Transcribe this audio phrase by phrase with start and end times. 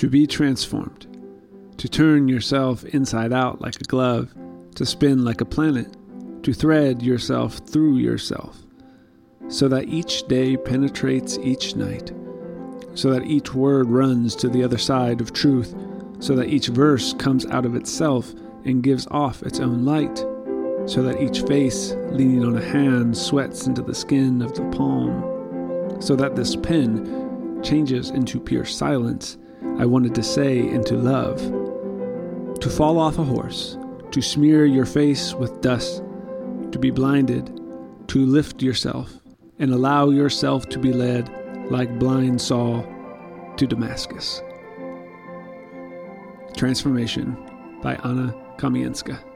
[0.00, 1.06] to be transformed,
[1.76, 4.34] to turn yourself inside out like a glove,
[4.74, 5.94] to spin like a planet,
[6.42, 8.56] to thread yourself through yourself,
[9.48, 12.12] so that each day penetrates each night,
[12.94, 15.74] so that each word runs to the other side of truth,
[16.18, 18.32] so that each verse comes out of itself
[18.64, 20.16] and gives off its own light,
[20.86, 26.00] so that each face leaning on a hand sweats into the skin of the palm,
[26.00, 29.36] so that this pen changes into pure silence,
[29.80, 31.40] I wanted to say into love.
[32.60, 33.78] To fall off a horse,
[34.10, 36.02] to smear your face with dust,
[36.72, 37.46] to be blinded,
[38.08, 39.10] to lift yourself,
[39.58, 41.30] and allow yourself to be led
[41.70, 42.86] like blind Saul
[43.56, 44.42] to Damascus.
[46.58, 47.34] Transformation
[47.82, 49.29] by Anna Kamienska.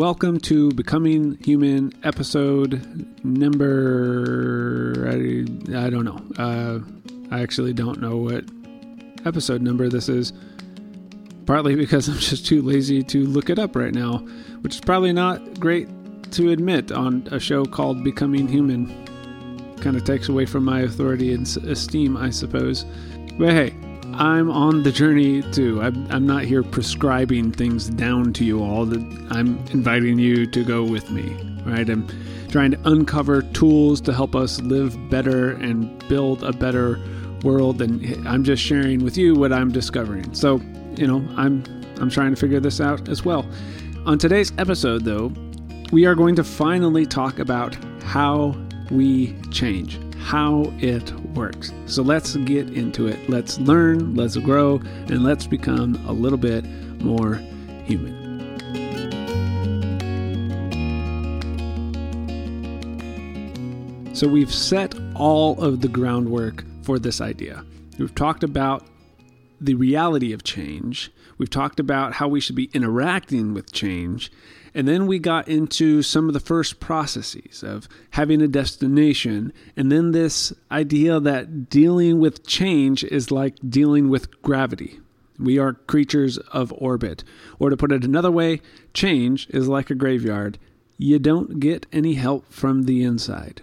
[0.00, 2.82] Welcome to Becoming Human episode
[3.22, 5.06] number.
[5.06, 6.22] I, I don't know.
[6.42, 6.78] Uh,
[7.30, 8.44] I actually don't know what
[9.26, 10.32] episode number this is.
[11.44, 14.20] Partly because I'm just too lazy to look it up right now,
[14.62, 15.86] which is probably not great
[16.32, 18.86] to admit on a show called Becoming Human.
[19.82, 22.86] Kind of takes away from my authority and esteem, I suppose.
[23.38, 23.74] But hey,
[24.20, 25.80] I'm on the journey too.
[25.80, 28.84] I'm, I'm not here prescribing things down to you all.
[28.84, 31.32] That I'm inviting you to go with me,
[31.64, 31.88] right?
[31.88, 32.06] I'm
[32.50, 37.00] trying to uncover tools to help us live better and build a better
[37.44, 37.80] world.
[37.80, 40.34] And I'm just sharing with you what I'm discovering.
[40.34, 40.60] So,
[40.96, 41.64] you know, I'm
[41.98, 43.48] I'm trying to figure this out as well.
[44.04, 45.32] On today's episode, though,
[45.92, 48.54] we are going to finally talk about how
[48.90, 51.72] we change how it works.
[51.86, 53.28] So let's get into it.
[53.28, 54.76] Let's learn, let's grow,
[55.08, 56.64] and let's become a little bit
[57.02, 57.34] more
[57.84, 58.20] human.
[64.14, 67.64] So we've set all of the groundwork for this idea.
[67.98, 68.86] We've talked about
[69.60, 71.10] the reality of change.
[71.38, 74.30] We've talked about how we should be interacting with change.
[74.74, 79.90] And then we got into some of the first processes of having a destination, and
[79.90, 85.00] then this idea that dealing with change is like dealing with gravity.
[85.38, 87.24] We are creatures of orbit.
[87.58, 88.60] Or to put it another way,
[88.92, 90.58] change is like a graveyard.
[90.98, 93.62] You don't get any help from the inside.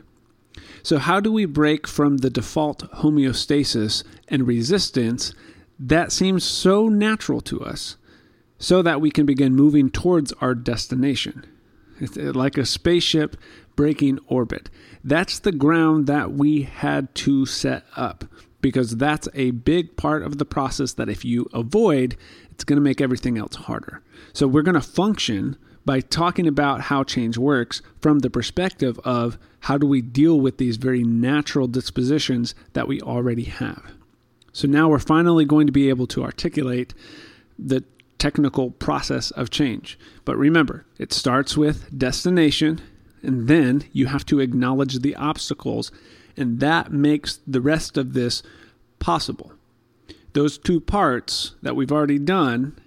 [0.82, 5.34] So, how do we break from the default homeostasis and resistance
[5.80, 7.98] that seems so natural to us?
[8.60, 11.46] So that we can begin moving towards our destination.
[12.00, 13.38] It's uh, like a spaceship
[13.76, 14.70] breaking orbit.
[15.04, 18.26] That's the ground that we had to set up
[18.62, 22.18] because that's a big part of the process that if you avoid,
[22.52, 24.02] it's going to make everything else harder.
[24.34, 29.38] So we're going to function by talking about how change works from the perspective of
[29.62, 33.94] how do we deal with these very natural dispositions that we already have.
[34.52, 36.94] So now we're finally going to be able to articulate
[37.58, 37.84] the
[38.18, 39.98] technical process of change.
[40.26, 42.82] But remember, it starts with destination,
[43.22, 45.92] and then you have to acknowledge the obstacles,
[46.36, 48.44] and that makes the rest of this
[49.00, 49.54] possible.
[50.34, 52.78] Those two parts that we've already done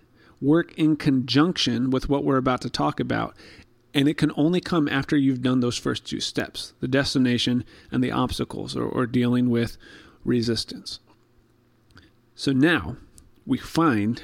[0.40, 3.34] work in conjunction with what we're about to talk about,
[3.92, 8.02] and it can only come after you've done those first two steps the destination and
[8.02, 9.76] the obstacles, or, or dealing with
[10.24, 11.00] resistance.
[12.34, 12.96] So now
[13.44, 14.22] we find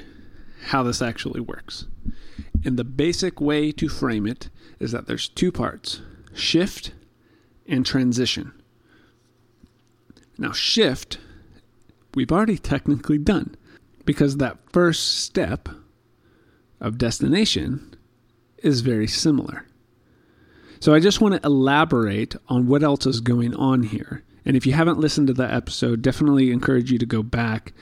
[0.67, 1.85] how this actually works.
[2.65, 6.01] And the basic way to frame it is that there's two parts
[6.33, 6.91] shift
[7.67, 8.51] and transition.
[10.37, 11.17] Now, shift,
[12.13, 13.55] we've already technically done
[14.05, 15.67] because that first step
[16.79, 17.95] of destination
[18.59, 19.65] is very similar.
[20.79, 24.23] So, I just want to elaborate on what else is going on here.
[24.45, 27.73] And if you haven't listened to that episode, definitely encourage you to go back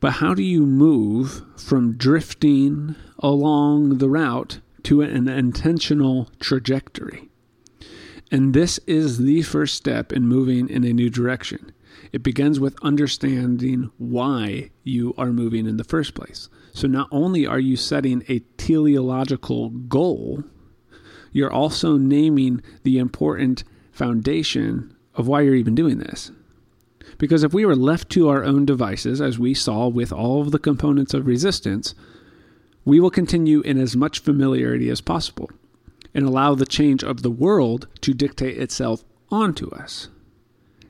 [0.00, 7.28] but how do you move from drifting along the route to an intentional trajectory?
[8.30, 11.72] And this is the first step in moving in a new direction.
[12.12, 16.48] It begins with understanding why you are moving in the first place.
[16.72, 20.44] So, not only are you setting a teleological goal,
[21.32, 26.30] you're also naming the important foundation of why you're even doing this.
[27.16, 30.50] Because if we were left to our own devices, as we saw with all of
[30.50, 31.94] the components of resistance,
[32.84, 35.50] we will continue in as much familiarity as possible
[36.14, 40.08] and allow the change of the world to dictate itself onto us.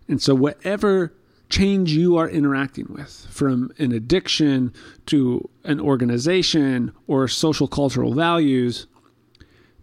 [0.07, 1.13] And so, whatever
[1.49, 4.73] change you are interacting with, from an addiction
[5.07, 8.87] to an organization or social cultural values,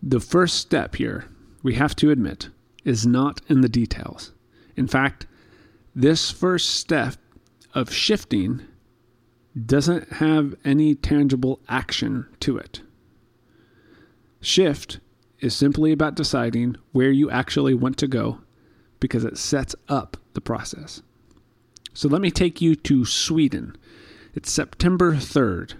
[0.01, 1.25] the first step here,
[1.63, 2.49] we have to admit,
[2.83, 4.31] is not in the details.
[4.75, 5.25] In fact,
[5.95, 7.15] this first step
[7.73, 8.61] of shifting
[9.65, 12.81] doesn't have any tangible action to it.
[14.41, 14.99] Shift
[15.39, 18.39] is simply about deciding where you actually want to go
[18.99, 21.01] because it sets up the process.
[21.93, 23.77] So let me take you to Sweden.
[24.33, 25.75] It's September 3rd,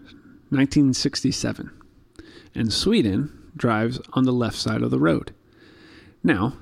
[0.49, 1.71] 1967.
[2.53, 5.33] And Sweden drives on the left side of the road.
[6.23, 6.53] Now,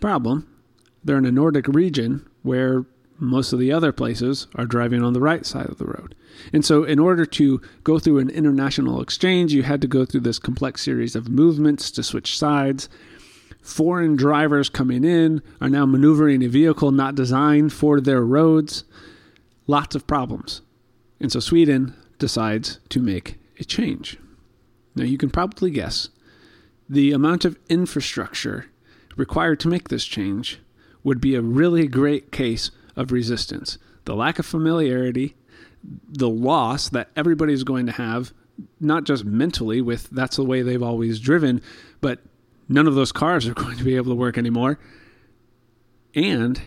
[0.00, 0.46] problem,
[1.02, 2.84] they're in a Nordic region where
[3.20, 6.14] most of the other places are driving on the right side of the road.
[6.52, 10.20] And so, in order to go through an international exchange, you had to go through
[10.20, 12.88] this complex series of movements to switch sides.
[13.62, 18.84] Foreign drivers coming in are now maneuvering a vehicle not designed for their roads.
[19.66, 20.62] Lots of problems.
[21.20, 24.18] And so, Sweden decides to make a change.
[24.94, 26.08] Now, you can probably guess
[26.88, 28.66] the amount of infrastructure
[29.16, 30.60] required to make this change
[31.04, 33.78] would be a really great case of resistance.
[34.04, 35.36] The lack of familiarity,
[36.08, 38.32] the loss that everybody's going to have,
[38.78, 41.62] not just mentally with that's the way they've always driven,
[42.00, 42.20] but
[42.68, 44.78] none of those cars are going to be able to work anymore.
[46.14, 46.60] And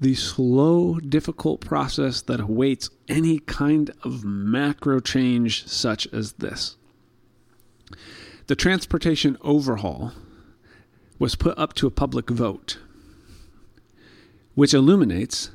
[0.00, 6.76] the slow, difficult process that awaits any kind of macro change such as this.
[8.46, 10.12] The transportation overhaul
[11.18, 12.78] was put up to a public vote,
[14.54, 15.50] which illuminates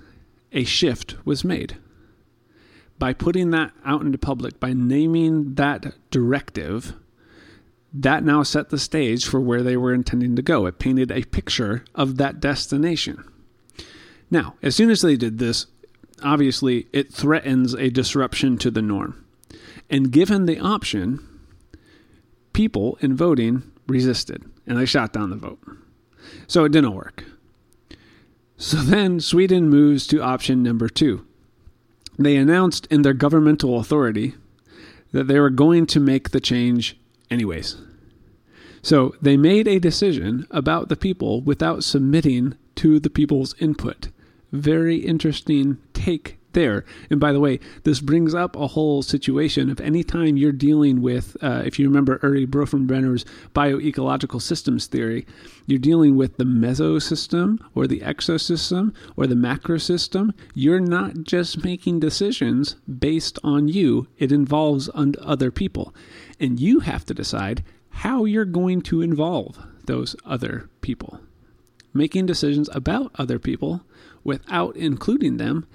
[0.56, 1.78] a shift was made.
[2.98, 6.94] By putting that out into public, by naming that directive,
[7.94, 10.66] that now set the stage for where they were intending to go.
[10.66, 13.24] It painted a picture of that destination.
[14.32, 15.68] Now, as soon as they did this,
[16.24, 19.26] obviously it threatens a disruption to the norm.
[19.90, 21.26] And given the option,
[22.54, 25.60] people in voting resisted and they shot down the vote.
[26.48, 27.24] So it didn't work.
[28.58, 31.26] So then Sweden moves to option number two.
[32.18, 34.36] They announced in their governmental authority
[35.12, 36.98] that they were going to make the change
[37.30, 37.76] anyways.
[38.82, 44.10] So they made a decision about the people without submitting to the people's input.
[44.52, 46.84] Very interesting take there.
[47.12, 51.02] And by the way, this brings up a whole situation of any time you're dealing
[51.04, 55.28] with, uh, if you remember Urie Bronfenbrenner's bioecological systems theory,
[55.68, 60.34] you're dealing with the mesosystem or the exosystem or the macrosystem.
[60.56, 65.94] You're not just making decisions based on you, it involves other people.
[66.40, 71.20] And you have to decide how you're going to involve those other people.
[71.94, 73.82] Making decisions about other people
[74.24, 75.68] without including them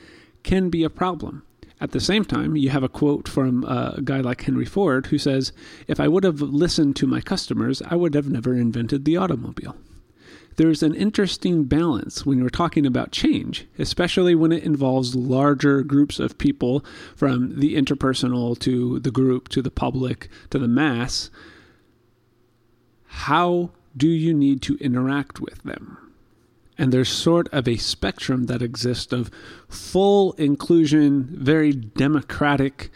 [0.43, 1.43] can be a problem.
[1.81, 5.17] At the same time, you have a quote from a guy like Henry Ford who
[5.17, 5.53] says,
[5.89, 9.77] If I would have listened to my customers, I would have never invented the automobile.
[10.57, 16.19] There's an interesting balance when we're talking about change, especially when it involves larger groups
[16.19, 16.85] of people
[17.17, 21.31] from the interpersonal to the group to the public to the mass.
[23.07, 26.10] How do you need to interact with them?
[26.81, 29.31] And there's sort of a spectrum that exists of
[29.69, 32.90] full inclusion, very democratic,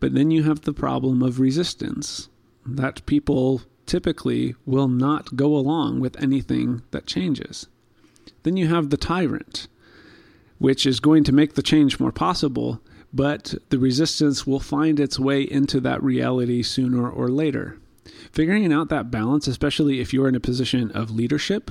[0.00, 2.30] but then you have the problem of resistance
[2.64, 7.66] that people typically will not go along with anything that changes.
[8.44, 9.68] Then you have the tyrant,
[10.56, 12.80] which is going to make the change more possible,
[13.12, 17.76] but the resistance will find its way into that reality sooner or later.
[18.32, 21.70] Figuring out that balance, especially if you're in a position of leadership,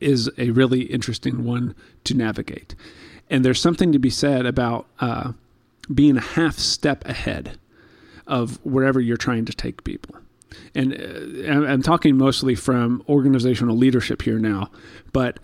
[0.00, 1.74] is a really interesting one
[2.04, 2.74] to navigate.
[3.30, 5.32] And there's something to be said about uh,
[5.92, 7.58] being a half step ahead
[8.26, 10.16] of wherever you're trying to take people.
[10.74, 14.70] And uh, I'm talking mostly from organizational leadership here now,
[15.12, 15.38] but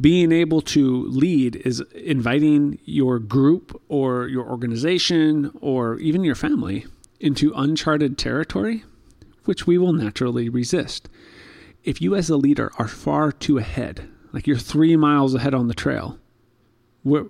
[0.00, 6.86] being able to lead is inviting your group or your organization or even your family
[7.18, 8.84] into uncharted territory,
[9.44, 11.08] which we will naturally resist
[11.88, 15.68] if you as a leader are far too ahead, like you're three miles ahead on
[15.68, 16.18] the trail,
[17.02, 17.28] we're,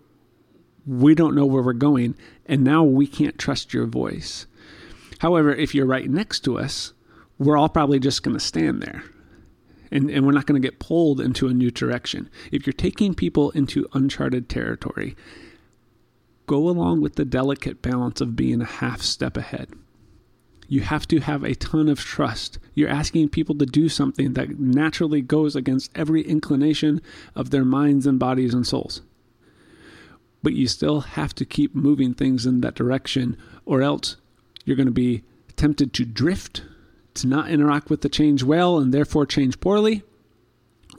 [0.84, 4.46] we don't know where we're going, and now we can't trust your voice.
[5.20, 6.92] However, if you're right next to us,
[7.38, 9.04] we're all probably just going to stand there.
[9.92, 12.28] And, and we're not going to get pulled into a new direction.
[12.50, 15.14] If you're taking people into uncharted territory,
[16.48, 19.68] go along with the delicate balance of being a half step ahead
[20.68, 22.58] you have to have a ton of trust.
[22.74, 27.00] You're asking people to do something that naturally goes against every inclination
[27.34, 29.00] of their minds and bodies and souls.
[30.42, 34.16] but you still have to keep moving things in that direction, or else
[34.64, 35.22] you're going to be
[35.56, 36.62] tempted to drift,
[37.14, 40.02] to not interact with the change well, and therefore change poorly,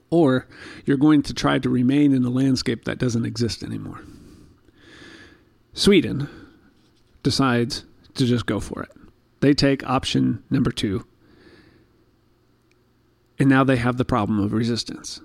[0.09, 0.47] or
[0.85, 4.01] you're going to try to remain in a landscape that doesn't exist anymore.
[5.73, 6.27] Sweden
[7.23, 7.85] decides
[8.15, 8.91] to just go for it.
[9.41, 11.05] They take option number two,
[13.37, 15.21] and now they have the problem of resistance.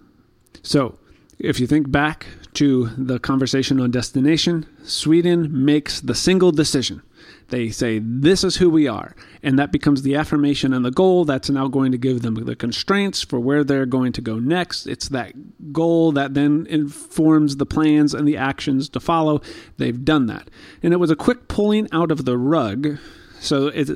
[0.62, 0.98] So,
[1.38, 7.02] if you think back to the conversation on destination, Sweden makes the single decision.
[7.48, 9.14] They say, This is who we are.
[9.42, 12.56] And that becomes the affirmation and the goal that's now going to give them the
[12.56, 14.86] constraints for where they're going to go next.
[14.86, 19.40] It's that goal that then informs the plans and the actions to follow.
[19.76, 20.48] They've done that.
[20.82, 22.98] And it was a quick pulling out of the rug.
[23.44, 23.90] So it's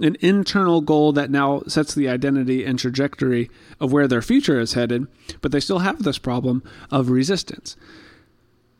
[0.00, 3.50] an internal goal that now sets the identity and trajectory
[3.80, 5.06] of where their future is headed,
[5.40, 7.76] but they still have this problem of resistance.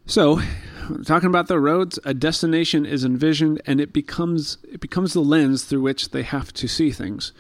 [0.06, 0.40] So,
[1.04, 5.64] talking about the roads, a destination is envisioned, and it becomes it becomes the lens
[5.64, 7.32] through which they have to see things.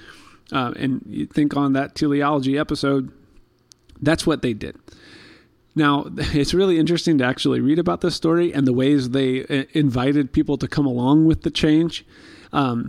[0.52, 3.10] Uh, and you think on that teleology episode,
[4.00, 4.76] that's what they did.
[5.74, 9.64] Now, it's really interesting to actually read about this story and the ways they uh,
[9.72, 12.04] invited people to come along with the change.
[12.52, 12.88] Um,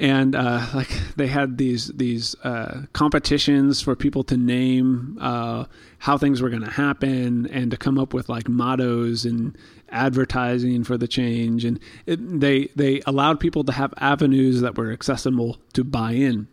[0.00, 5.66] and uh, like they had these these uh, competitions for people to name uh,
[5.98, 9.56] how things were going to happen and to come up with like mottos and
[9.90, 11.66] advertising for the change.
[11.66, 16.48] And it, they they allowed people to have avenues that were accessible to buy in.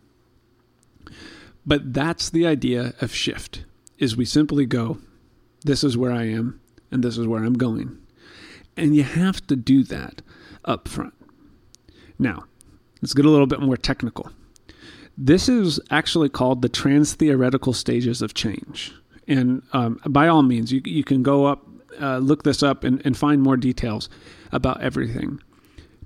[1.64, 3.64] But that's the idea of shift
[3.98, 4.98] is we simply go
[5.64, 6.60] this is where i am
[6.90, 7.98] and this is where i'm going.
[8.76, 10.22] And you have to do that
[10.64, 11.17] up front
[12.18, 12.44] now
[13.00, 14.30] Let's get a little bit more technical.
[15.16, 18.92] This is actually called the trans theoretical stages of change.
[19.26, 21.66] And um, by all means, you, you can go up,
[22.00, 24.08] uh, look this up, and, and find more details
[24.52, 25.40] about everything.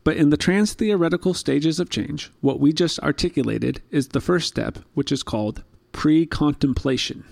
[0.04, 4.48] But in the trans theoretical stages of change, what we just articulated is the first
[4.48, 7.24] step, which is called pre contemplation.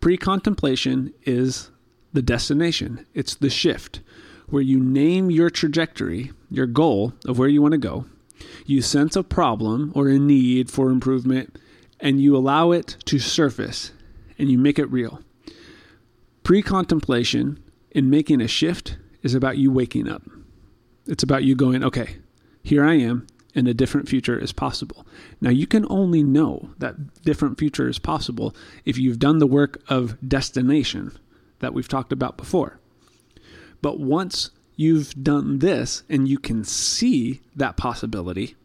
[0.00, 1.70] Pre contemplation is
[2.12, 4.00] the destination, it's the shift
[4.54, 8.06] where you name your trajectory, your goal of where you want to go,
[8.64, 11.58] you sense a problem or a need for improvement
[11.98, 13.90] and you allow it to surface
[14.38, 15.20] and you make it real.
[16.44, 20.22] Pre contemplation in making a shift is about you waking up.
[21.08, 22.18] It's about you going, okay,
[22.62, 25.04] here I am, and a different future is possible.
[25.40, 29.82] Now, you can only know that different future is possible if you've done the work
[29.88, 31.10] of destination
[31.58, 32.78] that we've talked about before.
[33.84, 38.56] But once you've done this and you can see that possibility,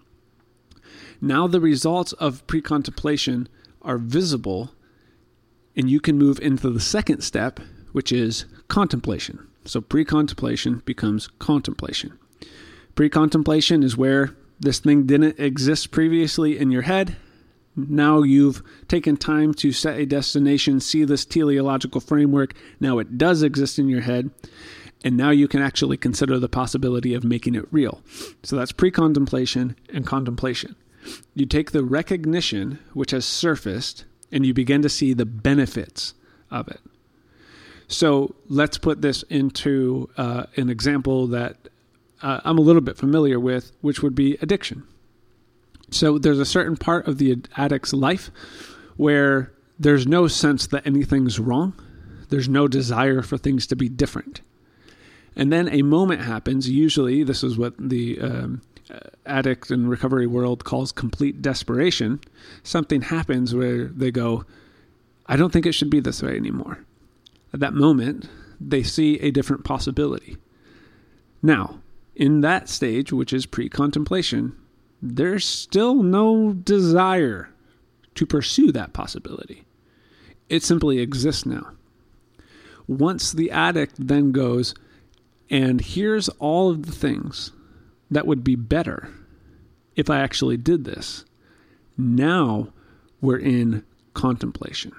[1.20, 3.50] now the results of pre contemplation
[3.82, 4.72] are visible
[5.76, 7.60] and you can move into the second step,
[7.92, 9.46] which is contemplation.
[9.66, 12.18] So pre contemplation becomes contemplation.
[12.96, 17.18] Pre contemplation is where this thing didn't exist previously in your head.
[17.76, 22.54] Now you've taken time to set a destination, see this teleological framework.
[22.80, 24.32] Now it does exist in your head.
[25.04, 28.02] And now you can actually consider the possibility of making it real.
[28.44, 30.76] So that's pre contemplation and contemplation.
[31.34, 36.14] You take the recognition which has surfaced and you begin to see the benefits
[36.52, 36.82] of it.
[37.88, 41.58] So let's put this into uh, an example that
[42.22, 44.84] uh, I'm a little bit familiar with, which would be addiction.
[45.90, 48.30] So there's a certain part of the addict's life
[48.98, 51.74] where there's no sense that anything's wrong,
[52.30, 54.42] there's no desire for things to be different.
[55.40, 56.70] And then a moment happens.
[56.70, 58.62] Usually, this is what the um,
[59.26, 62.20] addict and recovery world calls complete desperation.
[62.62, 64.44] Something happens where they go,
[65.28, 66.84] I don't think it should be this way anymore.
[67.54, 68.28] At that moment,
[68.60, 70.36] they see a different possibility.
[71.42, 71.80] Now,
[72.18, 74.58] in that stage, which is pre contemplation,
[75.02, 77.50] there's still no desire
[78.16, 79.64] to pursue that possibility.
[80.50, 81.72] It simply exists now.
[82.88, 84.76] Once the addict then goes,
[85.50, 87.52] and here's all of the things
[88.12, 89.10] that would be better
[89.96, 91.26] if I actually did this.
[91.98, 92.70] Now
[93.22, 94.94] we're in contemplation.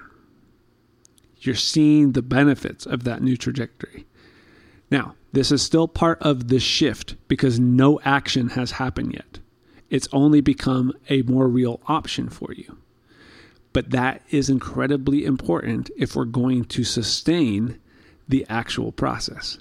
[1.37, 4.05] You're seeing the benefits of that new trajectory.
[4.91, 9.39] Now, this is still part of the shift because no action has happened yet.
[9.89, 12.77] It's only become a more real option for you.
[13.73, 17.79] But that is incredibly important if we're going to sustain
[18.27, 19.57] the actual process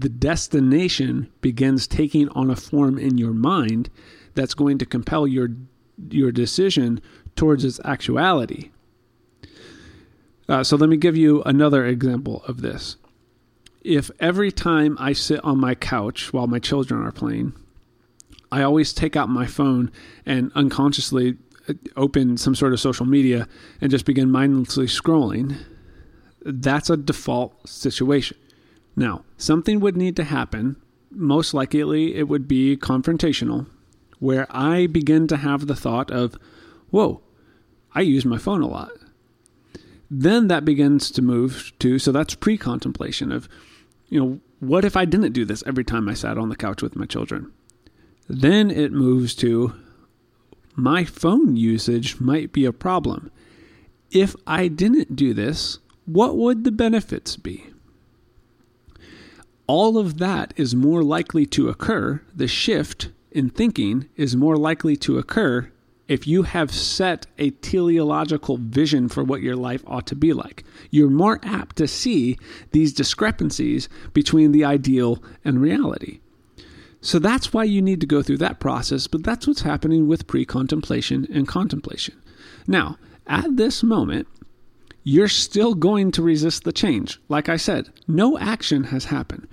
[0.00, 3.90] the destination begins taking on a form in your mind
[4.34, 5.50] that's going to compel your
[6.08, 7.00] your decision
[7.36, 8.70] towards its actuality.
[10.48, 12.96] Uh, so let me give you another example of this.
[13.82, 17.52] if every time I sit on my couch while my children are playing,
[18.52, 19.90] I always take out my phone
[20.26, 21.36] and unconsciously
[21.68, 23.48] uh, open some sort of social media
[23.80, 25.56] and just begin mindlessly scrolling,
[26.44, 28.36] that's a default situation.
[28.96, 30.76] Now, something would need to happen.
[31.10, 33.66] Most likely, it would be confrontational,
[34.18, 36.36] where I begin to have the thought of,
[36.90, 37.22] whoa,
[37.94, 38.92] I use my phone a lot.
[40.10, 43.48] Then that begins to move to, so that's pre contemplation of,
[44.08, 46.82] you know, what if I didn't do this every time I sat on the couch
[46.82, 47.52] with my children?
[48.28, 49.74] Then it moves to,
[50.74, 53.30] my phone usage might be a problem.
[54.10, 57.69] If I didn't do this, what would the benefits be?
[59.70, 64.96] All of that is more likely to occur, the shift in thinking is more likely
[64.96, 65.70] to occur
[66.08, 70.64] if you have set a teleological vision for what your life ought to be like.
[70.90, 72.36] You're more apt to see
[72.72, 76.18] these discrepancies between the ideal and reality.
[77.00, 80.26] So that's why you need to go through that process, but that's what's happening with
[80.26, 82.20] pre contemplation and contemplation.
[82.66, 82.98] Now,
[83.28, 84.26] at this moment,
[85.02, 87.20] you're still going to resist the change.
[87.28, 89.48] Like I said, no action has happened.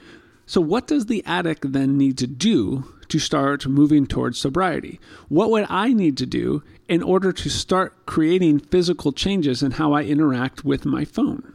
[0.45, 4.99] So, what does the addict then need to do to start moving towards sobriety?
[5.29, 9.93] What would I need to do in order to start creating physical changes in how
[9.93, 11.53] I interact with my phone?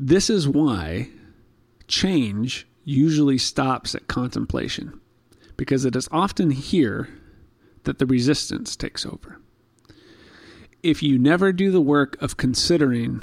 [0.00, 1.10] This is why
[1.88, 4.98] change usually stops at contemplation,
[5.56, 7.08] because it is often here
[7.84, 9.40] that the resistance takes over.
[10.82, 13.22] If you never do the work of considering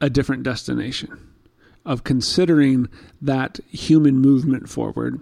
[0.00, 1.30] a different destination,
[1.84, 2.88] of considering
[3.20, 5.20] that human movement forward,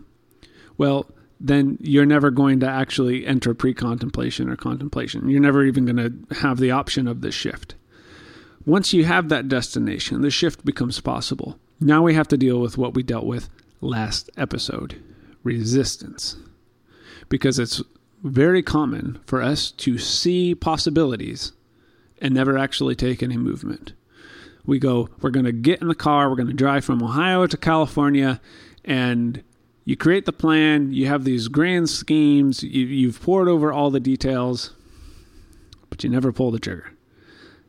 [0.79, 5.29] well, then you're never going to actually enter pre contemplation or contemplation.
[5.29, 7.75] You're never even going to have the option of this shift.
[8.64, 11.59] Once you have that destination, the shift becomes possible.
[11.81, 13.49] Now we have to deal with what we dealt with
[13.81, 15.03] last episode
[15.42, 16.37] resistance.
[17.29, 17.83] Because it's
[18.23, 21.53] very common for us to see possibilities
[22.21, 23.93] and never actually take any movement
[24.65, 27.47] we go, we're going to get in the car, we're going to drive from Ohio
[27.47, 28.41] to California,
[28.85, 29.43] and
[29.85, 34.01] you create the plan, you have these grand schemes, you, you've pored over all the
[34.01, 34.73] details,
[35.91, 36.93] but you never pull the trigger.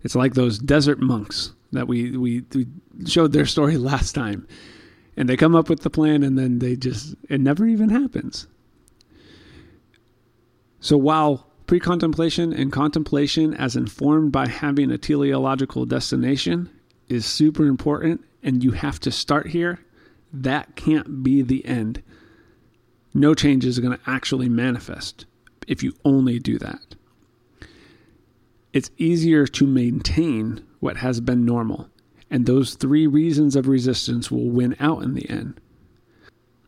[0.03, 2.67] It's like those desert monks that we, we, we
[3.07, 4.47] showed their story last time.
[5.15, 8.47] And they come up with the plan and then they just, it never even happens.
[10.83, 16.69] So while pre contemplation and contemplation, as informed by having a teleological destination,
[17.07, 19.79] is super important and you have to start here,
[20.33, 22.03] that can't be the end.
[23.13, 25.25] No change is going to actually manifest
[25.69, 26.95] if you only do that.
[28.73, 31.87] It's easier to maintain what has been normal,
[32.29, 35.61] and those three reasons of resistance will win out in the end.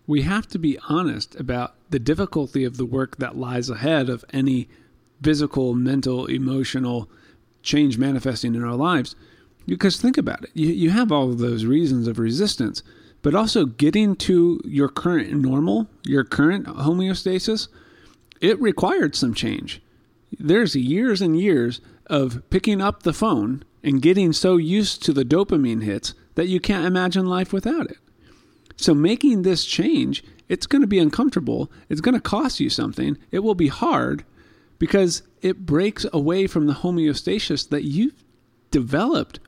[0.07, 4.23] We have to be honest about the difficulty of the work that lies ahead of
[4.31, 4.67] any
[5.21, 7.09] physical, mental, emotional
[7.63, 9.15] change manifesting in our lives
[9.67, 10.51] because think about it.
[10.53, 12.83] You, you have all of those reasons of resistance,
[13.21, 17.67] but also getting to your current normal, your current homeostasis,
[18.41, 19.81] it required some change.
[20.37, 25.25] There's years and years of picking up the phone and getting so used to the
[25.25, 27.97] dopamine hits that you can't imagine life without it.
[28.77, 31.71] So making this change, it's going to be uncomfortable.
[31.89, 33.17] It's going to cost you something.
[33.31, 34.25] It will be hard
[34.79, 38.23] because it breaks away from the homeostasis that you've
[38.71, 39.39] developed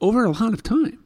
[0.00, 0.98] over a lot of time.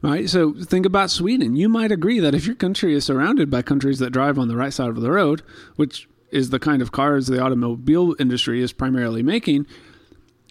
[0.00, 0.28] Right?
[0.28, 1.56] So think about Sweden.
[1.56, 4.56] You might agree that if your country is surrounded by countries that drive on the
[4.56, 5.42] right side of the road,
[5.76, 9.66] which is the kind of cars the automobile industry is primarily making,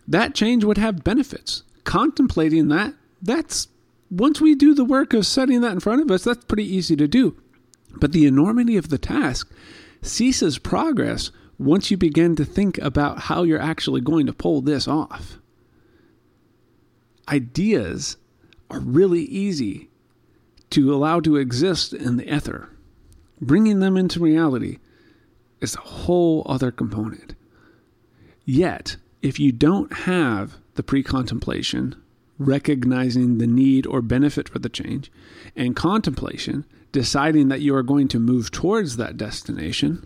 [0.08, 1.64] that change would have benefits.
[1.84, 3.70] Contemplating that, that's
[4.10, 6.96] once we do the work of setting that in front of us, that's pretty easy
[6.96, 7.36] to do.
[7.96, 9.52] But the enormity of the task
[10.02, 14.88] ceases progress once you begin to think about how you're actually going to pull this
[14.88, 15.40] off
[17.28, 18.18] ideas
[18.70, 19.90] are really easy
[20.70, 22.70] to allow to exist in the ether.
[23.40, 24.80] Bringing them into reality
[25.62, 27.36] is a whole other component.
[28.46, 31.96] Yet, if you don't have the pre contemplation,
[32.40, 35.12] recognizing the need or benefit for the change,
[35.56, 40.06] and contemplation, deciding that you are going to move towards that destination,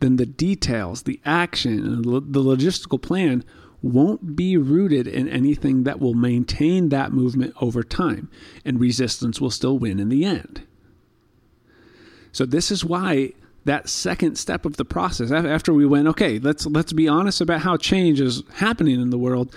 [0.00, 3.44] then the details, the action, the logistical plan
[3.82, 8.30] won't be rooted in anything that will maintain that movement over time,
[8.64, 10.62] and resistance will still win in the end.
[12.32, 13.32] So this is why
[13.64, 17.60] that second step of the process after we went okay let's let's be honest about
[17.60, 19.54] how change is happening in the world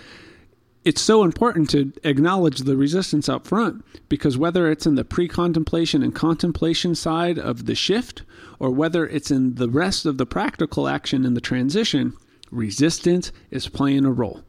[0.85, 5.27] it's so important to acknowledge the resistance up front because whether it's in the pre
[5.27, 8.21] contemplation and contemplation side of the shift
[8.59, 12.13] or whether it's in the rest of the practical action in the transition,
[12.51, 14.43] resistance is playing a role.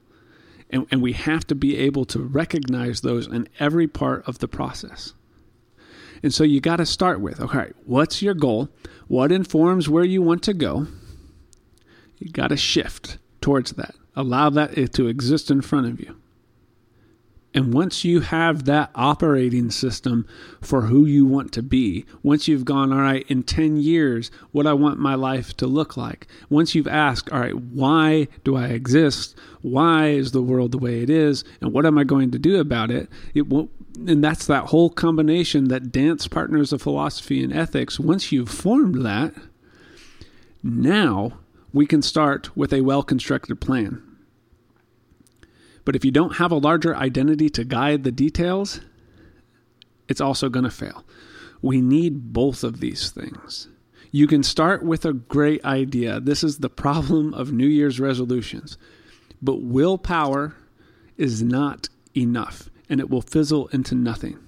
[0.69, 4.49] And, and we have to be able to recognize those in every part of the
[4.49, 5.15] process.
[6.23, 8.69] And so you got to start with okay, what's your goal?
[9.09, 10.87] What informs where you want to go?
[12.19, 13.95] You got to shift towards that.
[14.15, 16.17] Allow that eh, to exist in front of you.
[17.57, 20.27] And once you have that operating system
[20.61, 24.67] for who you want to be, once you've gone, all right, in 10 years, what
[24.67, 28.67] I want my life to look like, once you've asked, all right, why do I
[28.67, 29.35] exist?
[29.63, 31.45] Why is the world the way it is?
[31.63, 33.09] And what am I going to do about it?
[33.33, 33.71] It will
[34.07, 37.99] and that's that whole combination that dance partners of philosophy and ethics.
[37.99, 39.33] Once you've formed that,
[40.63, 41.39] now
[41.73, 44.06] we can start with a well constructed plan.
[45.87, 48.81] But if you don't have a larger identity to guide the details,
[50.09, 51.05] it's also going to fail.
[51.63, 53.69] We need both of these things.
[54.11, 56.19] You can start with a great idea.
[56.19, 58.77] This is the problem of New Year's resolutions.
[59.41, 60.57] But willpower
[61.17, 64.39] is not enough, and it will fizzle into nothing.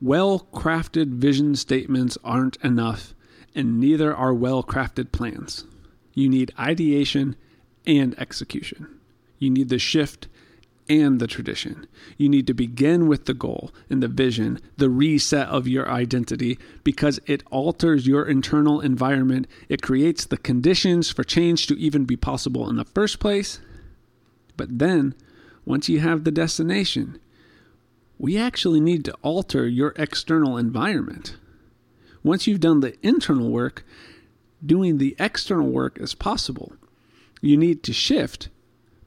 [0.00, 3.14] Well crafted vision statements aren't enough,
[3.54, 5.64] and neither are well crafted plans.
[6.14, 7.36] You need ideation
[7.86, 8.97] and execution.
[9.38, 10.28] You need the shift
[10.88, 11.86] and the tradition.
[12.16, 16.58] You need to begin with the goal and the vision, the reset of your identity,
[16.82, 19.46] because it alters your internal environment.
[19.68, 23.60] It creates the conditions for change to even be possible in the first place.
[24.56, 25.14] But then,
[25.64, 27.18] once you have the destination,
[28.18, 31.36] we actually need to alter your external environment.
[32.24, 33.84] Once you've done the internal work,
[34.64, 36.72] doing the external work is possible.
[37.40, 38.48] You need to shift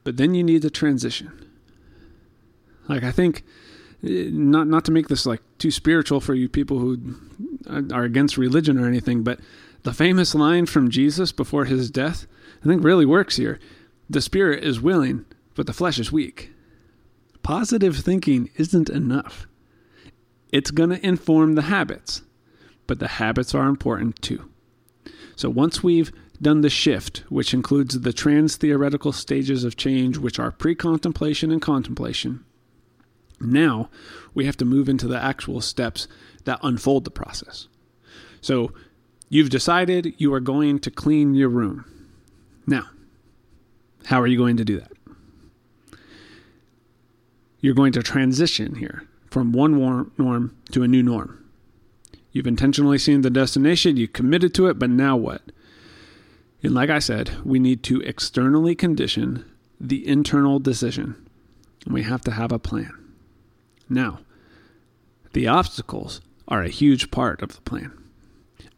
[0.04, 1.32] but then you need the transition.
[2.88, 3.44] Like I think
[4.02, 6.98] not not to make this like too spiritual for you people who
[7.92, 9.40] are against religion or anything, but
[9.84, 12.26] the famous line from Jesus before his death,
[12.64, 13.58] I think really works here.
[14.08, 16.52] The spirit is willing, but the flesh is weak.
[17.42, 19.46] Positive thinking isn't enough.
[20.52, 22.22] It's going to inform the habits,
[22.86, 24.48] but the habits are important too.
[25.34, 26.12] So once we've
[26.42, 31.50] done the shift, which includes the trans theoretical stages of change, which are pre contemplation
[31.50, 32.44] and contemplation.
[33.40, 33.88] Now
[34.34, 36.08] we have to move into the actual steps
[36.44, 37.68] that unfold the process.
[38.40, 38.72] So
[39.28, 41.84] you've decided you are going to clean your room.
[42.66, 42.84] Now,
[44.06, 44.92] how are you going to do that?
[47.60, 51.38] You're going to transition here from one norm to a new norm.
[52.32, 55.42] You've intentionally seen the destination, you committed to it, but now what?
[56.62, 59.44] And like I said, we need to externally condition
[59.80, 61.16] the internal decision.
[61.84, 62.92] And we have to have a plan.
[63.88, 64.20] Now,
[65.32, 67.92] the obstacles are a huge part of the plan.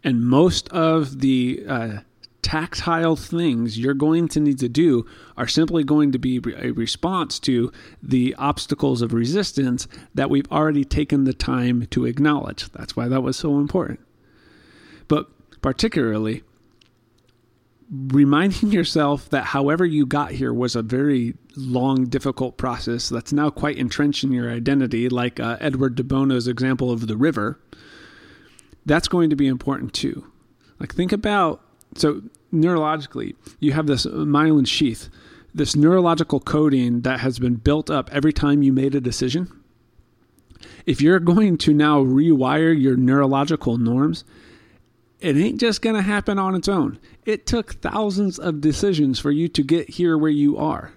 [0.02, 1.98] And most of the uh,
[2.42, 7.38] tactile things you're going to need to do are simply going to be a response
[7.40, 12.70] to the obstacles of resistance that we've already taken the time to acknowledge.
[12.72, 14.00] That's why that was so important.
[15.08, 15.28] But
[15.62, 16.42] particularly,
[17.94, 23.50] reminding yourself that however you got here was a very long, difficult process that's now
[23.50, 27.60] quite entrenched in your identity, like uh, Edward de Bono's example of the river,
[28.86, 30.26] that's going to be important too.
[30.78, 31.62] Like, think about
[31.96, 35.08] so neurologically, you have this myelin sheath,
[35.54, 39.50] this neurological coding that has been built up every time you made a decision.
[40.86, 44.24] If you're going to now rewire your neurological norms,
[45.24, 46.98] it ain't just going to happen on its own.
[47.24, 50.92] It took thousands of decisions for you to get here where you are.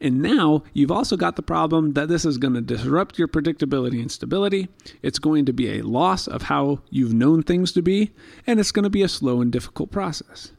[0.00, 4.00] And now you've also got the problem that this is going to disrupt your predictability
[4.00, 4.68] and stability.
[5.02, 8.10] It's going to be a loss of how you've known things to be,
[8.44, 10.50] and it's going to be a slow and difficult process.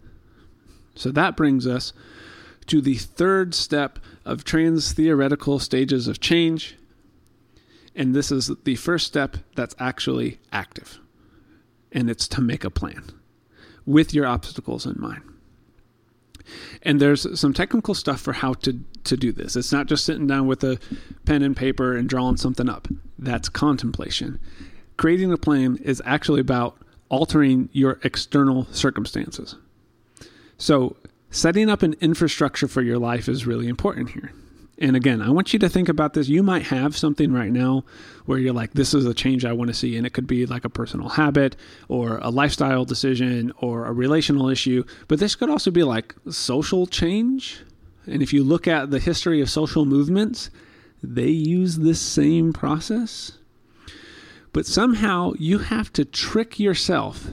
[0.96, 1.92] So that brings us
[2.68, 6.78] to the third step of trans theoretical stages of change.
[7.94, 11.01] And this is the first step that's actually active
[11.92, 13.04] and it's to make a plan
[13.86, 15.22] with your obstacles in mind.
[16.84, 19.56] And there's some technical stuff for how to, to do this.
[19.56, 20.80] It's not just sitting down with a
[21.26, 22.88] pen and paper and drawing something up.
[23.18, 24.40] That's contemplation.
[24.98, 26.78] Creating a plan is actually about
[27.10, 29.56] altering your external circumstances.
[30.58, 30.96] So,
[31.30, 34.32] setting up an infrastructure for your life is really important here.
[34.82, 36.28] And again, I want you to think about this.
[36.28, 37.86] You might have something right now
[38.26, 39.96] where you're like, this is a change I want to see.
[39.96, 41.56] And it could be like a personal habit
[41.88, 44.84] or a lifestyle decision or a relational issue.
[45.08, 47.62] But this could also be like social change.
[48.08, 50.50] And if you look at the history of social movements,
[51.04, 53.34] they use this same process.
[54.52, 57.28] But somehow you have to trick yourself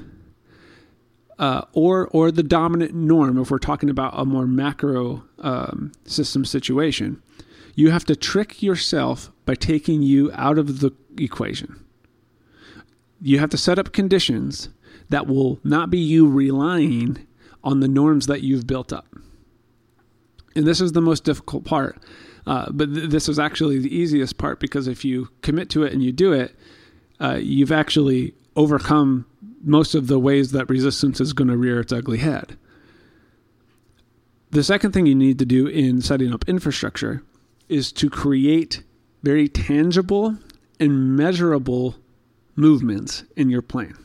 [1.39, 6.45] uh, or or the dominant norm if we're talking about a more macro um, system
[6.45, 7.23] situation
[7.79, 11.85] you have to trick yourself by taking you out of the equation
[13.21, 14.69] you have to set up conditions
[15.09, 17.27] that will not be you relying
[17.65, 19.07] on the norms that you've built up
[20.55, 21.99] and this is the most difficult part
[22.47, 25.93] uh, but th- this is actually the easiest part because if you commit to it
[25.93, 26.55] and you do it
[27.21, 29.27] uh, you've actually overcome
[29.63, 32.57] most of the ways that resistance is going to rear its ugly head.
[34.51, 37.23] The second thing you need to do in setting up infrastructure
[37.69, 38.83] is to create
[39.23, 40.37] very tangible
[40.81, 41.97] and measurable
[42.57, 43.97] movements in your plan.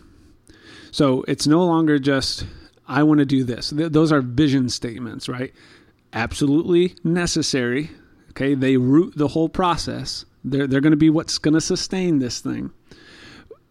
[0.91, 2.45] So it's no longer just,
[2.87, 3.69] I want to do this.
[3.69, 5.53] Th- those are vision statements, right?
[6.13, 7.89] Absolutely necessary.
[8.31, 8.53] Okay.
[8.53, 10.25] They root the whole process.
[10.43, 12.71] They're, they're going to be what's going to sustain this thing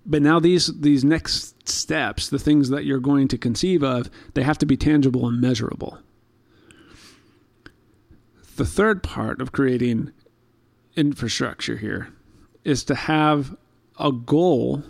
[0.05, 4.43] but now these these next steps the things that you're going to conceive of they
[4.43, 5.99] have to be tangible and measurable
[8.57, 10.13] the third part of creating
[10.97, 12.09] infrastructure here
[12.65, 13.57] is to have
[13.99, 14.83] a goal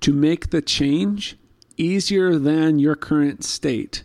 [0.00, 1.36] to make the change
[1.76, 4.04] easier than your current state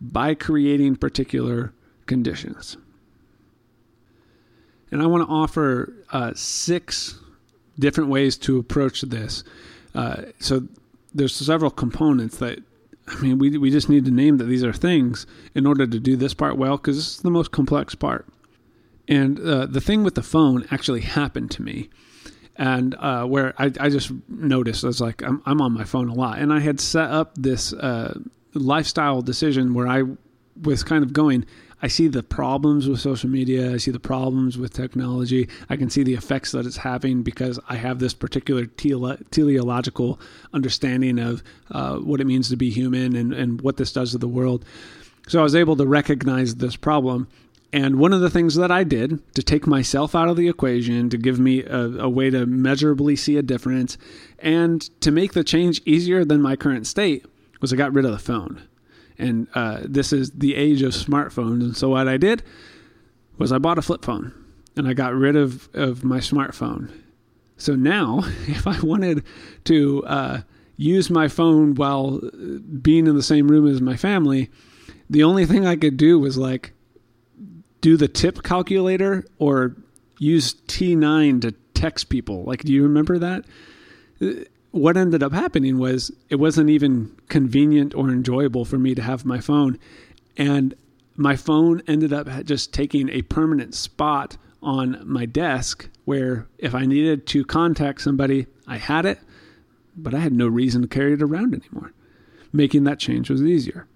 [0.00, 1.72] by creating particular
[2.06, 2.76] conditions
[4.90, 7.20] and i want to offer uh, six
[7.80, 9.42] different ways to approach this.
[9.94, 10.68] Uh, so
[11.12, 12.60] there's several components that
[13.10, 16.00] I mean we we just need to name that these are things in order to
[16.00, 18.26] do this part well because this is the most complex part.
[19.08, 21.90] And uh, the thing with the phone actually happened to me,
[22.54, 26.08] and uh, where I, I just noticed I was like I'm I'm on my phone
[26.08, 28.18] a lot, and I had set up this uh,
[28.54, 30.04] lifestyle decision where I
[30.62, 31.44] was kind of going
[31.82, 33.72] I see the problems with social media.
[33.72, 35.48] I see the problems with technology.
[35.68, 40.20] I can see the effects that it's having because I have this particular tele- teleological
[40.52, 44.18] understanding of uh, what it means to be human and, and what this does to
[44.18, 44.64] the world.
[45.28, 47.28] So I was able to recognize this problem.
[47.72, 51.08] And one of the things that I did to take myself out of the equation,
[51.10, 53.96] to give me a, a way to measurably see a difference,
[54.40, 57.24] and to make the change easier than my current state,
[57.60, 58.62] was I got rid of the phone
[59.20, 61.60] and uh, this is the age of smartphones.
[61.62, 62.42] And so what I did
[63.38, 64.32] was I bought a flip phone,
[64.76, 66.90] and I got rid of of my smartphone.
[67.56, 69.24] So now, if I wanted
[69.64, 70.40] to uh,
[70.76, 72.20] use my phone while
[72.82, 74.50] being in the same room as my family,
[75.08, 76.72] the only thing I could do was like
[77.80, 79.76] do the tip calculator or
[80.18, 82.44] use T9 to text people.
[82.44, 83.44] Like, do you remember that?
[84.70, 89.24] What ended up happening was it wasn't even convenient or enjoyable for me to have
[89.24, 89.78] my phone.
[90.36, 90.74] And
[91.16, 96.86] my phone ended up just taking a permanent spot on my desk where if I
[96.86, 99.18] needed to contact somebody, I had it,
[99.96, 101.92] but I had no reason to carry it around anymore.
[102.52, 103.86] Making that change was easier.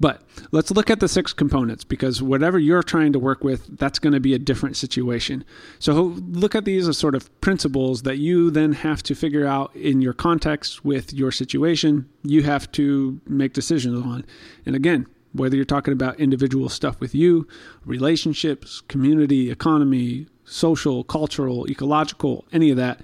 [0.00, 3.98] But let's look at the six components because whatever you're trying to work with, that's
[3.98, 5.44] going to be a different situation.
[5.78, 9.74] So look at these as sort of principles that you then have to figure out
[9.76, 12.08] in your context with your situation.
[12.22, 14.24] You have to make decisions on.
[14.66, 17.46] And again, whether you're talking about individual stuff with you,
[17.84, 23.00] relationships, community, economy, social, cultural, ecological, any of that,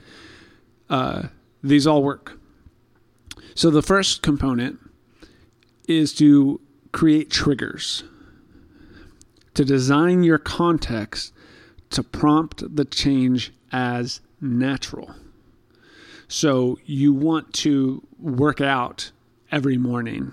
[0.89, 1.25] uh,
[1.63, 2.39] these all work.
[3.55, 4.79] So the first component
[5.89, 6.61] is to
[6.93, 8.05] create triggers,
[9.55, 11.33] to design your context
[11.91, 15.15] to prompt the change as natural.
[16.29, 19.11] So you want to work out
[19.51, 20.33] every morning,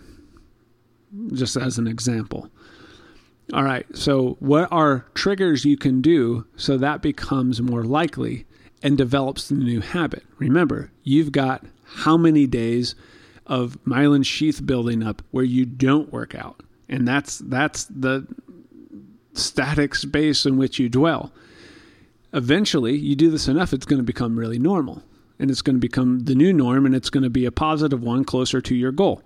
[1.34, 2.50] just as an example.
[3.54, 8.46] All right, so what are triggers you can do so that becomes more likely
[8.84, 10.24] and develops the new habit?
[10.38, 12.94] Remember, you've got how many days
[13.48, 16.62] of myelin sheath building up where you don't work out.
[16.90, 18.28] And that's that's the
[19.34, 21.32] static space in which you dwell.
[22.34, 25.02] Eventually, you do this enough, it's going to become really normal.
[25.40, 28.02] And it's going to become the new norm and it's going to be a positive
[28.02, 29.22] one closer to your goal.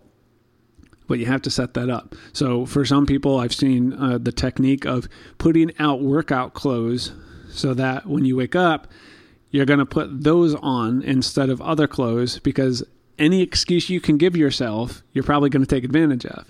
[1.07, 2.15] But you have to set that up.
[2.31, 7.11] So, for some people, I've seen uh, the technique of putting out workout clothes
[7.49, 8.87] so that when you wake up,
[9.49, 12.83] you're going to put those on instead of other clothes because
[13.21, 16.45] any excuse you can give yourself, you're probably going to take advantage of.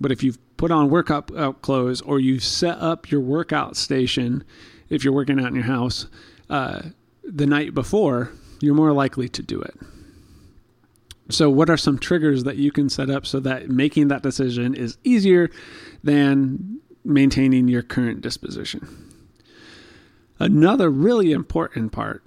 [0.00, 4.44] But if you've put on workout uh, clothes or you set up your workout station,
[4.90, 6.06] if you're working out in your house,
[6.50, 6.82] uh,
[7.24, 9.74] the night before, you're more likely to do it.
[11.30, 14.74] So, what are some triggers that you can set up so that making that decision
[14.74, 15.50] is easier
[16.02, 19.08] than maintaining your current disposition.
[20.38, 22.22] Another really important part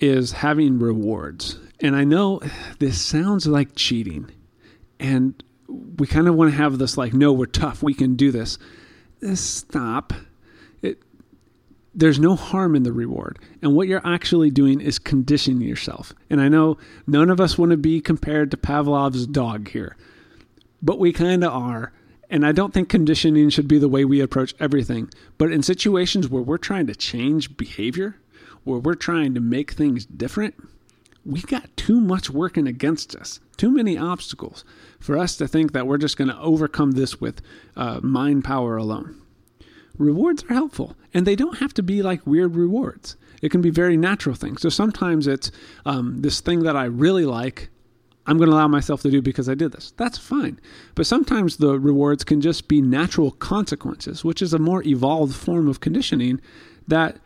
[0.00, 1.58] is having rewards.
[1.82, 2.40] And I know
[2.78, 4.30] this sounds like cheating,
[5.00, 5.42] and
[5.98, 8.56] we kind of want to have this like, no, we're tough, we can do this.
[9.22, 10.12] Eh, stop.
[10.80, 11.02] It,
[11.92, 13.38] there's no harm in the reward.
[13.60, 16.12] And what you're actually doing is conditioning yourself.
[16.30, 19.96] And I know none of us want to be compared to Pavlov's dog here,
[20.82, 21.92] but we kind of are.
[22.30, 25.10] And I don't think conditioning should be the way we approach everything.
[25.36, 28.16] But in situations where we're trying to change behavior,
[28.64, 30.54] where we're trying to make things different,
[31.24, 34.64] we got too much working against us, too many obstacles
[34.98, 37.40] for us to think that we're just going to overcome this with
[37.76, 39.20] uh, mind power alone.
[39.98, 43.16] Rewards are helpful, and they don't have to be like weird rewards.
[43.40, 44.62] It can be very natural things.
[44.62, 45.50] So sometimes it's
[45.84, 47.68] um, this thing that I really like,
[48.26, 49.92] I'm going to allow myself to do because I did this.
[49.96, 50.60] That's fine.
[50.94, 55.68] But sometimes the rewards can just be natural consequences, which is a more evolved form
[55.68, 56.40] of conditioning
[56.86, 57.18] that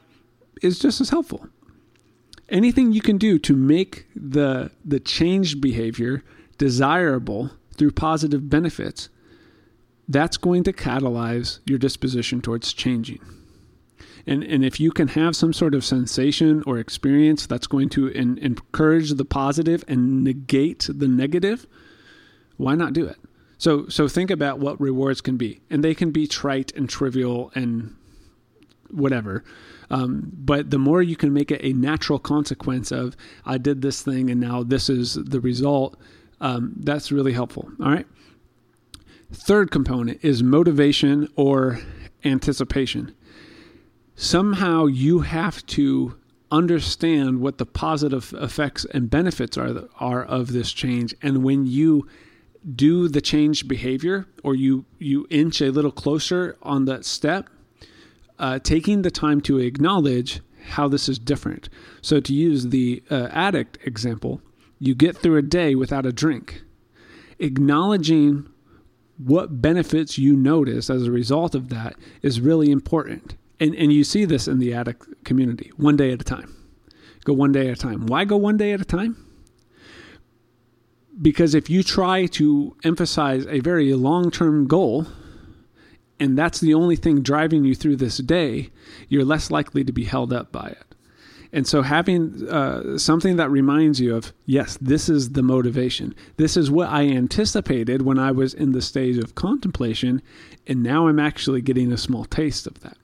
[0.62, 1.48] is just as helpful.
[2.48, 6.22] Anything you can do to make the the changed behavior
[6.59, 9.09] desirable through positive benefits,
[10.09, 13.20] that's going to catalyze your disposition towards changing.
[14.26, 18.09] And, and if you can have some sort of sensation or experience that's going to
[18.09, 21.66] in, encourage the positive and negate the negative,
[22.56, 23.18] why not do it?
[23.59, 27.52] So, so think about what rewards can be, and they can be trite and trivial
[27.54, 27.94] and
[28.90, 29.44] whatever.
[29.90, 34.03] Um, but the more you can make it a natural consequence of I did this
[34.03, 35.96] thing and now this is the result,
[36.40, 37.70] um, that's really helpful.
[37.81, 38.07] All right.
[39.33, 41.81] Third component is motivation or
[42.25, 43.14] anticipation.
[44.14, 46.16] Somehow you have to
[46.51, 52.07] understand what the positive effects and benefits are are of this change, and when you
[52.75, 57.51] do the change behavior or you you inch a little closer on that step,
[58.38, 61.68] uh, taking the time to acknowledge how this is different.
[62.03, 64.40] So to use the uh, addict example,
[64.79, 66.62] you get through a day without a drink.
[67.38, 68.49] Acknowledging
[69.18, 73.37] what benefits you notice as a result of that is really important.
[73.59, 76.55] And, and you see this in the addict community one day at a time.
[77.25, 78.07] Go one day at a time.
[78.07, 79.16] Why go one day at a time?
[81.20, 85.07] Because if you try to emphasize a very long term goal,
[86.18, 88.70] and that's the only thing driving you through this day,
[89.09, 90.87] you're less likely to be held up by it.
[91.52, 96.14] And so, having uh, something that reminds you of, yes, this is the motivation.
[96.37, 100.20] This is what I anticipated when I was in the stage of contemplation,
[100.66, 102.96] and now I'm actually getting a small taste of that.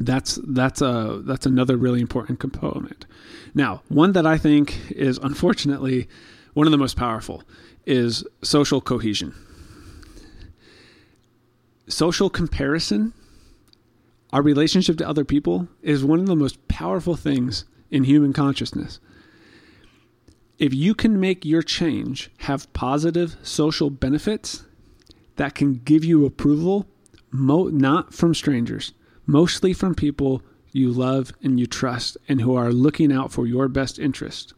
[0.00, 3.06] That's that's a that's another really important component.
[3.54, 6.08] Now, one that I think is unfortunately
[6.54, 7.42] one of the most powerful
[7.86, 9.34] is social cohesion.
[11.88, 13.12] Social comparison
[14.32, 18.98] our relationship to other people is one of the most powerful things in human consciousness.
[20.58, 24.64] If you can make your change have positive social benefits
[25.36, 26.86] that can give you approval,
[27.30, 28.92] mo- not from strangers,
[29.26, 30.42] mostly from people
[30.72, 34.54] you love and you trust and who are looking out for your best interest.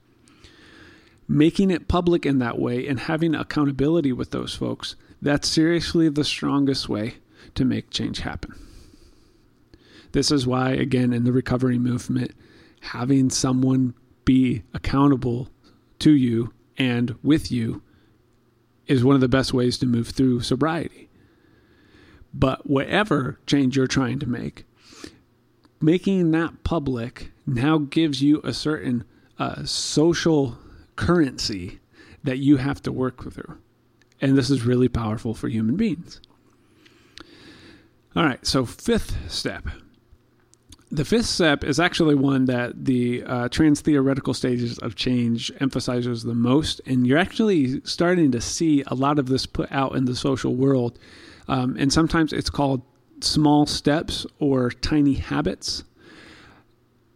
[1.26, 6.22] Making it public in that way and having accountability with those folks, that's seriously the
[6.22, 7.14] strongest way
[7.54, 8.54] to make change happen.
[10.12, 12.32] This is why, again, in the recovery movement,
[12.80, 13.94] having someone
[14.26, 15.48] be accountable
[16.00, 17.82] to you and with you
[18.86, 21.08] is one of the best ways to move through sobriety.
[22.34, 24.66] But whatever change you're trying to make,
[25.80, 29.04] making that public now gives you a certain
[29.38, 30.58] uh, social
[30.96, 31.80] currency
[32.22, 33.58] that you have to work through.
[34.24, 36.20] And this is really powerful for human beings.
[38.16, 39.68] All right, so fifth step
[40.94, 46.22] the fifth step is actually one that the uh, trans theoretical stages of change emphasizes
[46.22, 50.04] the most, and you're actually starting to see a lot of this put out in
[50.04, 50.98] the social world.
[51.48, 52.82] Um, and sometimes it's called
[53.20, 55.82] small steps or tiny habits.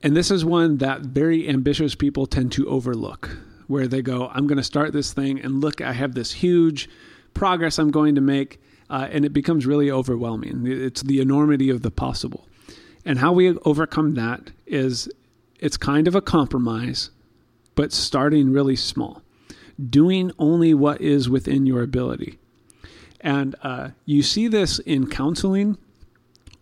[0.02, 3.38] And this is one that very ambitious people tend to overlook,
[3.68, 6.90] where they go, I'm going to start this thing, and look, I have this huge
[7.34, 8.60] progress I'm going to make.
[8.90, 10.66] Uh, and it becomes really overwhelming.
[10.66, 12.48] It's the enormity of the possible.
[13.04, 15.10] And how we overcome that is
[15.60, 17.10] it's kind of a compromise,
[17.74, 19.22] but starting really small,
[19.90, 22.38] doing only what is within your ability.
[23.20, 25.76] And uh, you see this in counseling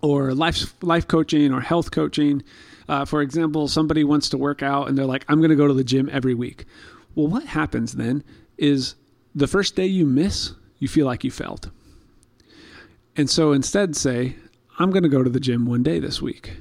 [0.01, 2.43] or life, life coaching or health coaching.
[2.89, 5.69] Uh, for example, somebody wants to work out and they're like, I'm going to go
[5.69, 6.65] to the gym every week.
[7.17, 8.23] Well, what happens then
[8.57, 8.95] is
[9.35, 11.71] the first day you miss, you feel like you failed.
[13.17, 14.37] And so instead, say,
[14.79, 16.53] I'm going to go to the gym one day this week.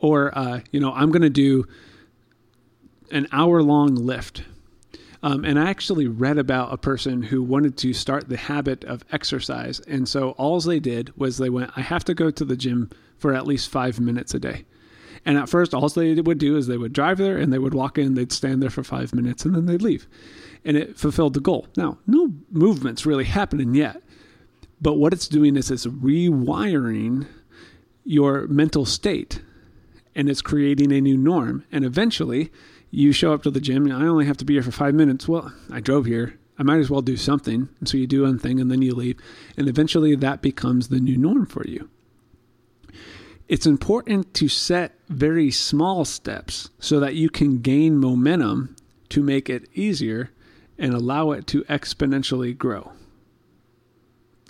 [0.00, 1.66] Or, uh, you know, I'm going to do
[3.12, 4.42] an hour long lift.
[5.22, 9.04] Um, and I actually read about a person who wanted to start the habit of
[9.12, 9.80] exercise.
[9.80, 12.90] And so all they did was they went, I have to go to the gym
[13.18, 14.64] for at least five minutes a day.
[15.28, 17.74] And at first, all they would do is they would drive there and they would
[17.74, 20.08] walk in, they'd stand there for five minutes, and then they'd leave.
[20.64, 21.68] And it fulfilled the goal.
[21.76, 24.02] Now, no movement's really happening yet,
[24.80, 27.26] but what it's doing is it's rewiring
[28.04, 29.42] your mental state
[30.14, 31.62] and it's creating a new norm.
[31.70, 32.50] And eventually,
[32.90, 34.94] you show up to the gym, and I only have to be here for five
[34.94, 35.28] minutes.
[35.28, 36.38] Well, I drove here.
[36.58, 37.68] I might as well do something.
[37.80, 39.18] And so you do one thing and then you leave.
[39.58, 41.90] And eventually that becomes the new norm for you.
[43.48, 48.76] It's important to set very small steps so that you can gain momentum
[49.08, 50.30] to make it easier
[50.78, 52.92] and allow it to exponentially grow.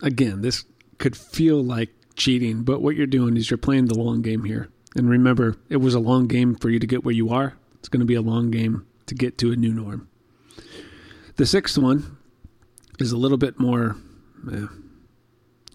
[0.02, 0.64] Again, this
[0.98, 4.68] could feel like cheating, but what you're doing is you're playing the long game here.
[4.96, 7.54] And remember, it was a long game for you to get where you are.
[7.78, 10.08] It's going to be a long game to get to a new norm.
[11.36, 12.16] The sixth one
[12.98, 13.96] is a little bit more
[14.52, 14.66] eh,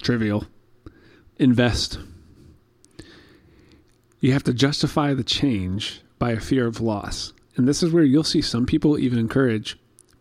[0.01, 0.45] trivial
[1.37, 1.99] invest.
[4.23, 7.33] You have to justify the change by a fear of loss.
[7.57, 9.77] And this is where you'll see some people even encourage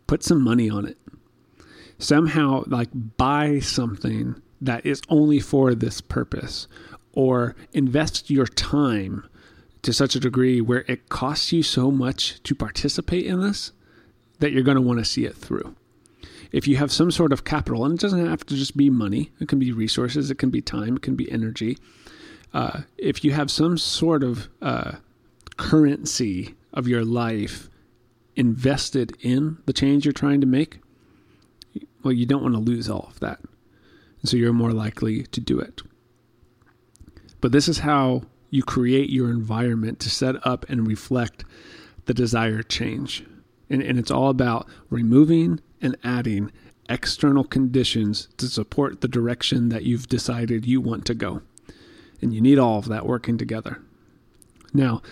[0.09, 0.98] put some money on it.
[2.00, 6.66] Somehow, like, buy something that is only for this purpose,
[7.12, 9.24] or invest your time
[9.82, 13.70] to such a degree where it costs you so much to participate in this
[14.40, 15.76] that you're going to want to see it through.
[16.50, 19.30] If you have some sort of capital, and it doesn't have to just be money,
[19.38, 21.78] it can be resources, it can be time, it can be energy.
[22.55, 24.92] Uh, if you have some sort of uh,
[25.57, 27.68] currency of your life
[28.36, 30.80] invested in the change you're trying to make,
[32.03, 33.40] well, you don't want to lose all of that.
[34.20, 35.82] And so you're more likely to do it.
[37.40, 41.44] But this is how you create your environment to set up and reflect
[42.05, 43.24] the desired change.
[43.70, 46.53] And, and it's all about removing and adding
[46.88, 51.42] external conditions to support the direction that you've decided you want to go.
[52.22, 53.82] And you need all of that working together.
[54.72, 55.02] Now,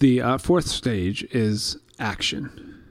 [0.00, 2.82] the uh, fourth stage is action.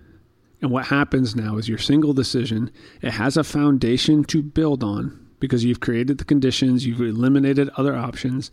[0.61, 2.71] And what happens now is your single decision,
[3.01, 7.97] it has a foundation to build on because you've created the conditions, you've eliminated other
[7.97, 8.49] options,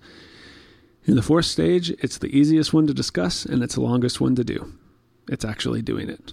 [1.04, 4.34] in the fourth stage, it's the easiest one to discuss and it's the longest one
[4.36, 4.72] to do.
[5.28, 6.32] It's actually doing it.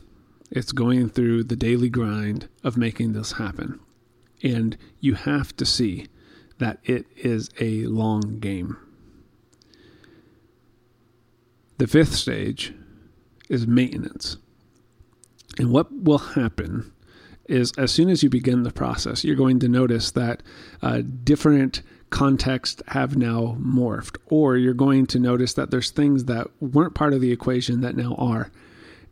[0.51, 3.79] It's going through the daily grind of making this happen.
[4.43, 6.07] And you have to see
[6.59, 8.77] that it is a long game.
[11.77, 12.73] The fifth stage
[13.49, 14.37] is maintenance.
[15.59, 16.91] And what will happen
[17.47, 20.43] is as soon as you begin the process, you're going to notice that
[20.81, 26.47] uh, different contexts have now morphed, or you're going to notice that there's things that
[26.59, 28.51] weren't part of the equation that now are.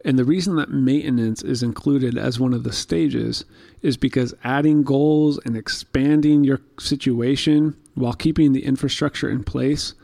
[0.05, 3.43] And the reason that maintenance is included as one of the stages
[3.81, 9.95] is because adding goals and expanding your situation while keeping the infrastructure in place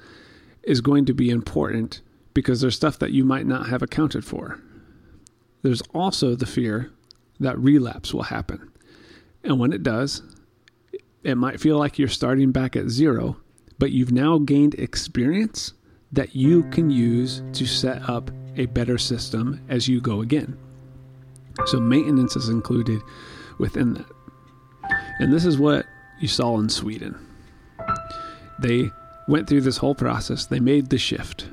[0.63, 2.01] is going to be important
[2.33, 4.59] because there's stuff that you might not have accounted for.
[5.61, 6.91] There's also the fear
[7.39, 8.71] that relapse will happen.
[9.43, 10.23] And when it does,
[11.21, 13.37] it might feel like you're starting back at zero,
[13.77, 15.73] but you've now gained experience
[16.11, 20.57] that you can use to set up a better system as you go again.
[21.65, 23.01] So, maintenance is included
[23.57, 24.05] within that.
[25.19, 25.85] And this is what
[26.19, 27.15] you saw in Sweden.
[28.59, 28.89] They
[29.27, 31.47] went through this whole process, they made the shift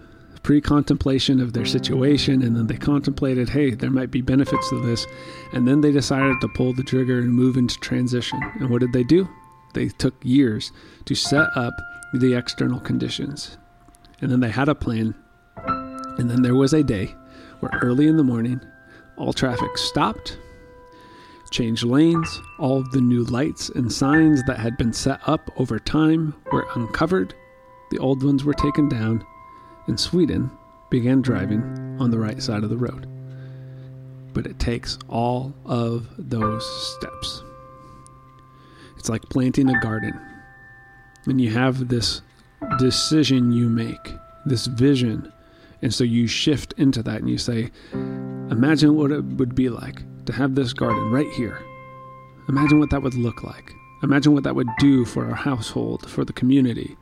[0.49, 4.80] pre contemplation of their situation, and then they contemplated, hey, there might be benefits to
[4.80, 5.07] this.
[5.53, 8.40] And then they decided to pull the trigger and move into transition.
[8.59, 9.28] And what did they do?
[9.74, 10.72] They took years
[11.05, 11.74] to set up
[12.14, 13.59] the external conditions.
[14.22, 15.14] And then they had a plan.
[16.18, 17.14] And then there was a day
[17.60, 18.60] where early in the morning,
[19.16, 20.38] all traffic stopped,
[21.50, 26.34] changed lanes, all the new lights and signs that had been set up over time
[26.52, 27.34] were uncovered,
[27.90, 29.24] the old ones were taken down,
[29.86, 30.50] and Sweden
[30.90, 31.62] began driving
[31.98, 33.06] on the right side of the road.
[34.34, 36.64] But it takes all of those
[36.96, 37.42] steps.
[38.98, 40.18] It's like planting a garden.
[41.26, 42.22] And you have this
[42.78, 44.12] decision you make,
[44.44, 45.32] this vision.
[45.82, 50.02] And so you shift into that and you say, Imagine what it would be like
[50.26, 51.62] to have this garden right here.
[52.48, 53.72] Imagine what that would look like.
[54.02, 56.96] Imagine what that would do for our household, for the community.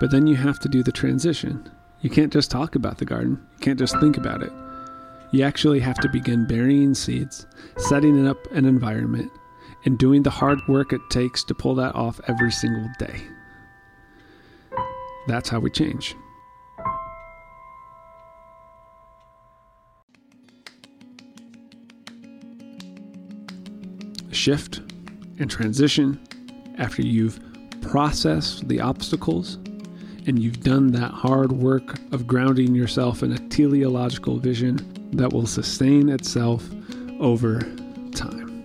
[0.00, 1.68] But then you have to do the transition.
[2.00, 4.52] You can't just talk about the garden, you can't just think about it.
[5.32, 7.46] You actually have to begin burying seeds,
[7.76, 9.30] setting up an environment,
[9.84, 13.20] and doing the hard work it takes to pull that off every single day.
[15.26, 16.14] that's how we change.
[24.38, 24.82] Shift
[25.40, 26.20] and transition
[26.78, 27.40] after you've
[27.82, 29.56] processed the obstacles
[30.28, 35.44] and you've done that hard work of grounding yourself in a teleological vision that will
[35.44, 36.64] sustain itself
[37.18, 37.62] over
[38.14, 38.62] time.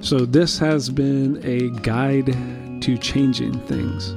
[0.00, 2.36] So, this has been a guide
[2.82, 4.10] to changing things.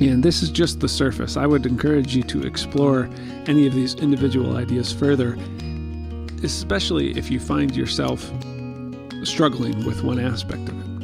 [0.00, 1.36] And this is just the surface.
[1.36, 3.10] I would encourage you to explore
[3.46, 5.36] any of these individual ideas further,
[6.44, 8.30] especially if you find yourself
[9.24, 10.94] struggling with one aspect of it.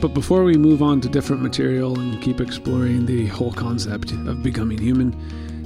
[0.00, 4.42] But before we move on to different material and keep exploring the whole concept of
[4.42, 5.16] becoming human,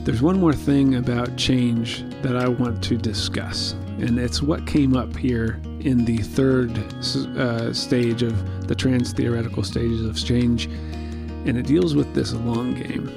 [0.05, 4.97] there's one more thing about change that I want to discuss, and it's what came
[4.97, 6.79] up here in the third
[7.37, 12.75] uh, stage of the trans theoretical stages of change, and it deals with this long
[12.75, 13.09] game.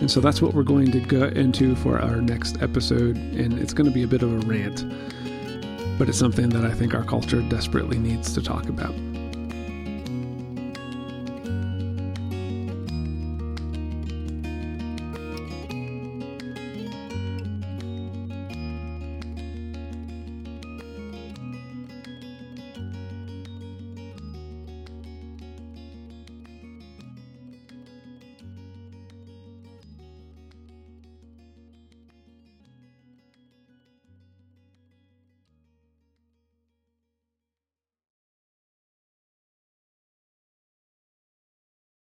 [0.00, 3.72] And so that's what we're going to go into for our next episode, and it's
[3.74, 4.84] going to be a bit of a rant,
[6.00, 8.94] but it's something that I think our culture desperately needs to talk about.